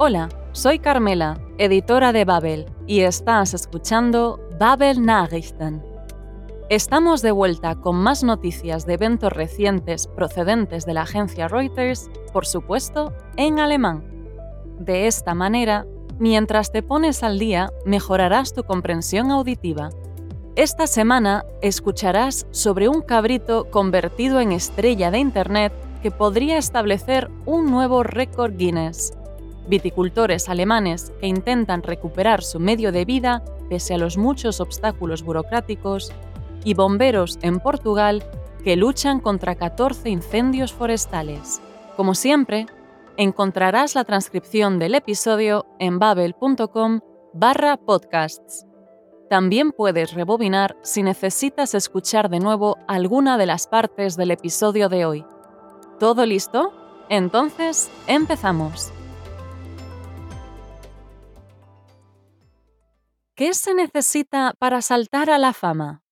[0.00, 5.82] Hola, soy Carmela, editora de Babel, y estás escuchando Babel Nachrichten.
[6.70, 12.46] Estamos de vuelta con más noticias de eventos recientes procedentes de la agencia Reuters, por
[12.46, 14.04] supuesto, en alemán.
[14.78, 15.84] De esta manera,
[16.20, 19.88] mientras te pones al día, mejorarás tu comprensión auditiva.
[20.54, 25.72] Esta semana escucharás sobre un cabrito convertido en estrella de Internet
[26.04, 29.18] que podría establecer un nuevo récord Guinness
[29.68, 36.12] viticultores alemanes que intentan recuperar su medio de vida pese a los muchos obstáculos burocráticos,
[36.64, 38.24] y bomberos en Portugal
[38.64, 41.60] que luchan contra 14 incendios forestales.
[41.96, 42.66] Como siempre,
[43.16, 47.00] encontrarás la transcripción del episodio en babel.com
[47.32, 48.66] barra podcasts.
[49.30, 55.04] También puedes rebobinar si necesitas escuchar de nuevo alguna de las partes del episodio de
[55.04, 55.24] hoy.
[55.98, 56.72] ¿Todo listo?
[57.08, 58.92] Entonces, empezamos.
[63.38, 66.02] ¿Qué se necesita para saltar a la fama?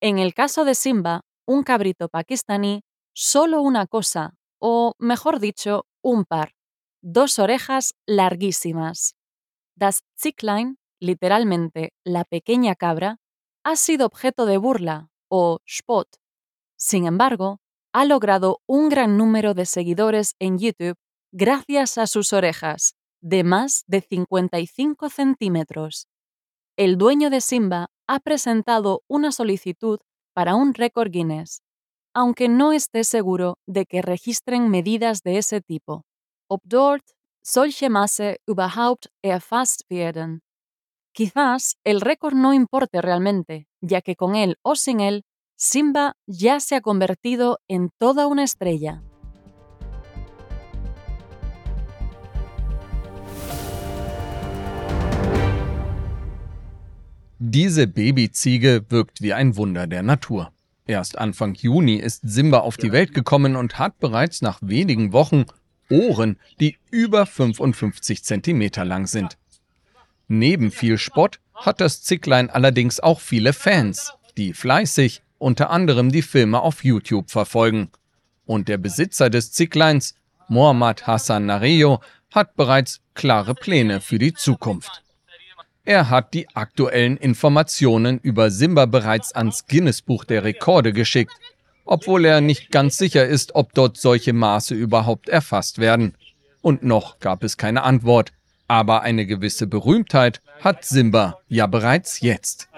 [0.00, 6.24] En el caso de Simba, un cabrito pakistaní, solo una cosa, o mejor dicho, un
[6.24, 6.52] par,
[7.02, 9.16] dos orejas larguísimas.
[9.74, 13.18] Das Zicklein, literalmente la pequeña cabra,
[13.64, 16.06] ha sido objeto de burla, o spot.
[16.76, 17.58] Sin embargo,
[17.92, 20.98] ha logrado un gran número de seguidores en YouTube
[21.32, 26.06] gracias a sus orejas, de más de 55 centímetros
[26.76, 30.00] el dueño de Simba ha presentado una solicitud
[30.34, 31.62] para un récord Guinness,
[32.12, 36.04] aunque no esté seguro de que registren medidas de ese tipo.
[36.48, 37.04] Ob dort
[37.42, 38.38] solche Masse
[39.22, 40.42] erfasst werden.
[41.12, 45.24] Quizás el récord no importe realmente, ya que con él o sin él,
[45.56, 49.02] Simba ya se ha convertido en toda una estrella.
[57.46, 60.50] Diese Babyziege wirkt wie ein Wunder der Natur.
[60.86, 65.44] Erst Anfang Juni ist Simba auf die Welt gekommen und hat bereits nach wenigen Wochen
[65.90, 69.36] Ohren, die über 55 Zentimeter lang sind.
[70.26, 76.22] Neben viel Spott hat das Zicklein allerdings auch viele Fans, die fleißig unter anderem die
[76.22, 77.90] Filme auf YouTube verfolgen.
[78.46, 80.14] Und der Besitzer des Zickleins,
[80.48, 82.00] Mohammad Hassan Nareyo,
[82.30, 85.03] hat bereits klare Pläne für die Zukunft.
[85.86, 91.32] Er hat die aktuellen Informationen über Simba bereits ans Guinness-Buch der Rekorde geschickt,
[91.84, 96.14] obwohl er nicht ganz sicher ist, ob dort solche Maße überhaupt erfasst werden.
[96.62, 98.32] Und noch gab es keine Antwort.
[98.66, 102.68] Aber eine gewisse Berühmtheit hat Simba ja bereits jetzt.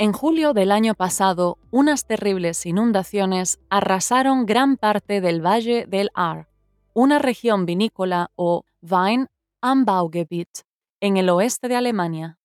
[0.00, 6.48] En julio del año pasado, unas terribles inundaciones arrasaron gran parte del Valle del Ahr,
[6.94, 10.62] una región vinícola o Weinanbaugebiet
[11.00, 12.38] en el oeste de Alemania.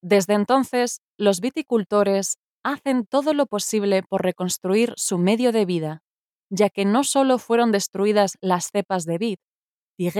[0.00, 6.04] Desde entonces, los viticultores hacen todo lo posible por reconstruir su medio de vida,
[6.50, 9.38] ya que no solo fueron destruidas las cepas de vid,
[9.98, 10.12] die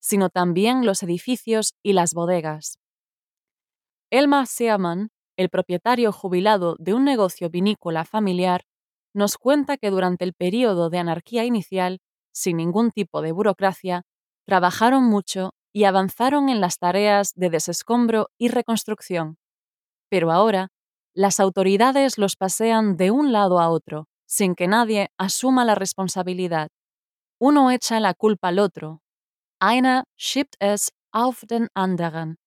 [0.00, 2.78] sino también los edificios y las bodegas.
[4.10, 8.64] Elmar Seaman, el propietario jubilado de un negocio vinícola familiar,
[9.14, 12.00] nos cuenta que durante el período de anarquía inicial,
[12.32, 14.02] sin ningún tipo de burocracia,
[14.44, 19.38] trabajaron mucho y avanzaron en las tareas de desescombro y reconstrucción.
[20.10, 20.68] Pero ahora,
[21.14, 26.68] las autoridades los pasean de un lado a otro, sin que nadie asuma la responsabilidad.
[27.40, 29.02] Uno echa la culpa al otro.
[29.60, 32.38] Einer schiebt es auf den anderen.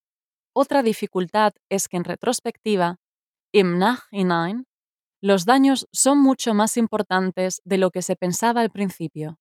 [0.60, 2.98] Otra dificultad es que en retrospectiva,
[3.54, 4.66] im Nachhinein,
[5.22, 9.38] los daños son mucho más importantes de lo que se pensaba al principio.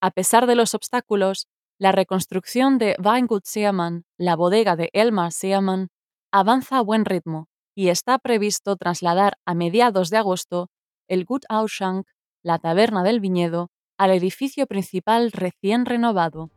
[0.00, 5.88] A pesar de los obstáculos, la reconstrucción de Weingut Seaman, la bodega de Elmar Seaman,
[6.30, 10.70] avanza a buen ritmo y está previsto trasladar a mediados de agosto
[11.08, 12.06] el Gut Ausschank,
[12.44, 16.52] la taberna del viñedo, al edificio principal recién renovado.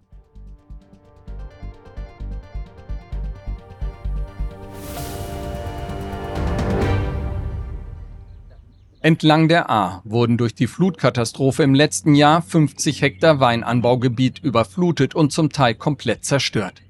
[9.06, 15.32] Entlang der Ahr wurden durch die Flutkatastrophe im letzten Jahr 50 Hektar Weinanbaugebiet überflutet und
[15.32, 16.82] zum Teil komplett zerstört.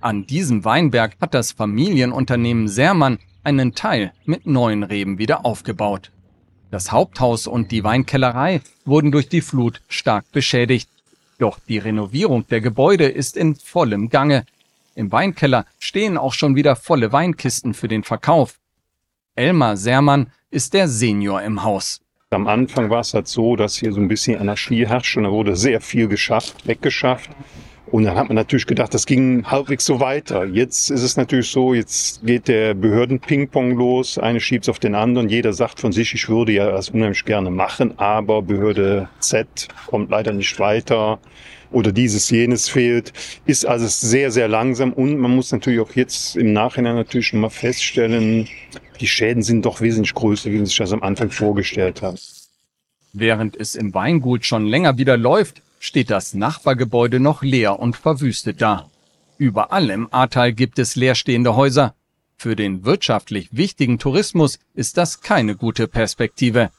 [0.00, 6.10] An diesem Weinberg hat das Familienunternehmen Sermann einen Teil mit neuen Reben wieder aufgebaut.
[6.72, 10.90] Das Haupthaus und die Weinkellerei wurden durch die Flut stark beschädigt.
[11.38, 14.46] Doch die Renovierung der Gebäude ist in vollem Gange.
[14.96, 18.58] Im Weinkeller stehen auch schon wieder volle Weinkisten für den Verkauf.
[19.36, 22.00] Elmar Sermann ist der Senior im Haus.
[22.30, 25.30] Am Anfang war es halt so, dass hier so ein bisschen Anarchie herrscht und da
[25.30, 27.30] wurde sehr viel geschafft, weggeschafft.
[27.92, 30.46] Und dann hat man natürlich gedacht, das ging halbwegs so weiter.
[30.46, 34.16] Jetzt ist es natürlich so, jetzt geht der Behörden-Ping-Pong los.
[34.16, 35.28] Eine schiebt es auf den anderen.
[35.28, 40.10] Jeder sagt von sich, ich würde ja das unheimlich gerne machen, aber Behörde Z kommt
[40.10, 41.20] leider nicht weiter
[41.70, 43.12] oder dieses, jenes fehlt.
[43.44, 47.40] Ist also sehr, sehr langsam und man muss natürlich auch jetzt im Nachhinein natürlich schon
[47.40, 48.48] mal feststellen,
[49.00, 52.18] die Schäden sind doch wesentlich größer, wie man sich das am Anfang vorgestellt hat.
[53.12, 58.62] Während es im Weingut schon länger wieder läuft, steht das Nachbargebäude noch leer und verwüstet
[58.62, 58.88] da.
[59.36, 61.96] Überall im Ahrtal gibt es leerstehende Häuser.
[62.36, 66.70] Für den wirtschaftlich wichtigen Tourismus ist das keine gute Perspektive.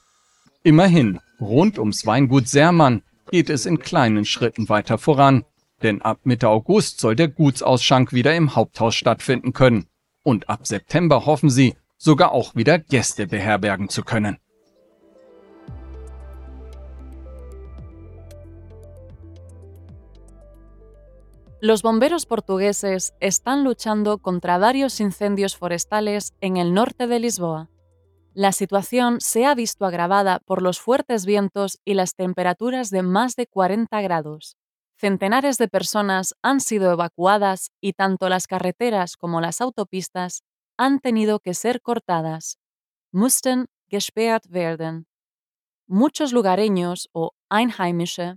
[0.64, 5.44] Immerhin, rund ums Weingut Sermann geht es in kleinen Schritten weiter voran,
[5.82, 9.88] denn ab Mitte August soll der Gutsausschank wieder im Haupthaus stattfinden können.
[10.24, 14.38] Und ab September hoffen sie, sogar auch wieder Gäste beherbergen zu können.
[21.64, 27.70] Los bomberos portugueses están luchando contra varios incendios forestales en el norte de Lisboa.
[28.34, 33.38] La situación se ha visto agravada por los fuertes vientos y las temperaturas de más
[33.38, 34.58] de 40 grados.
[34.98, 40.44] Centenares de personas han sido evacuadas y tanto las carreteras como las autopistas
[40.76, 42.58] han tenido que ser cortadas.
[43.14, 45.08] Mussten gesperrt werden.
[45.88, 48.36] Muchos lugareños o Einheimische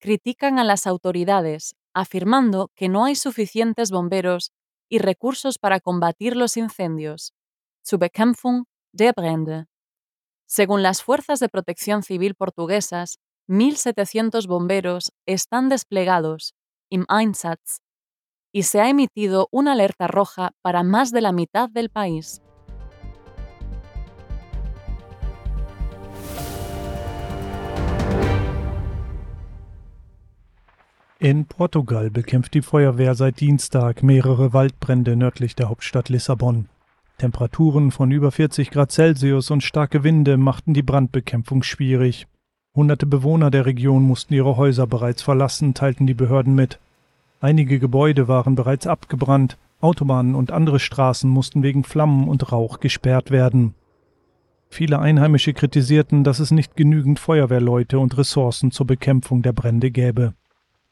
[0.00, 4.52] critican a las autoridades afirmando que no hay suficientes bomberos
[4.88, 7.32] y recursos para combatir los incendios.
[7.82, 9.66] Zur Bekämpfung der Brände.
[10.46, 13.18] Según las fuerzas de protección civil portuguesas,
[13.48, 16.54] 1.700 bomberos están desplegados,
[16.90, 17.80] im Einsatz,
[18.52, 22.40] y se ha emitido una alerta roja para más de la mitad del país.
[31.24, 36.68] In Portugal bekämpft die Feuerwehr seit Dienstag mehrere Waldbrände nördlich der Hauptstadt Lissabon.
[37.16, 42.26] Temperaturen von über 40 Grad Celsius und starke Winde machten die Brandbekämpfung schwierig.
[42.76, 46.78] Hunderte Bewohner der Region mussten ihre Häuser bereits verlassen, teilten die Behörden mit.
[47.40, 53.30] Einige Gebäude waren bereits abgebrannt, Autobahnen und andere Straßen mussten wegen Flammen und Rauch gesperrt
[53.30, 53.72] werden.
[54.68, 60.34] Viele Einheimische kritisierten, dass es nicht genügend Feuerwehrleute und Ressourcen zur Bekämpfung der Brände gäbe.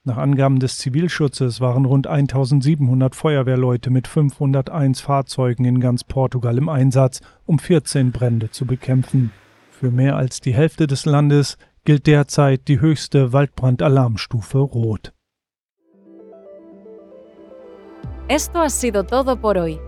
[0.05, 6.69] Nach Angaben des Zivilschutzes waren rund 1700 Feuerwehrleute mit 501 Fahrzeugen in ganz Portugal im
[6.69, 9.31] Einsatz, um 14 Brände zu bekämpfen.
[9.71, 15.13] Für mehr als die Hälfte des Landes gilt derzeit die höchste Waldbrandalarmstufe Rot.
[18.27, 19.79] Esto ha sido todo por hoy.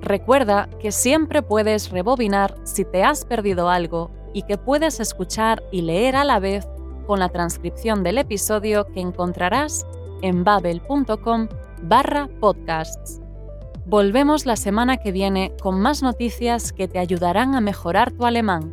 [0.00, 5.82] Recuerda que siempre puedes rebobinar si te has perdido algo y que puedes escuchar y
[5.82, 6.66] leer a la vez
[7.08, 9.86] con la transcripción del episodio que encontrarás
[10.22, 11.48] en babel.com
[11.82, 13.20] barra podcasts.
[13.86, 18.72] Volvemos la semana que viene con más noticias que te ayudarán a mejorar tu alemán.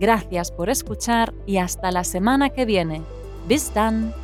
[0.00, 3.02] Gracias por escuchar y hasta la semana que viene.
[3.46, 4.21] Bis dann!